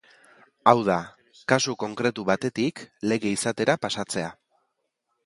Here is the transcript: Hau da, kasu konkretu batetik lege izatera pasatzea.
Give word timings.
Hau 0.69 0.79
da, 0.87 0.95
kasu 1.53 1.75
konkretu 1.83 2.25
batetik 2.31 2.81
lege 3.13 3.35
izatera 3.37 3.77
pasatzea. 3.85 4.33